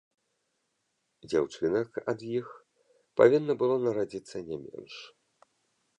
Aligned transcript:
Дзяўчынак 1.29 1.89
ад 2.15 2.19
іх 2.39 2.47
павінна 3.21 3.53
было 3.63 3.75
нарадзіцца 3.87 4.37
не 4.49 4.57
менш. 4.67 4.93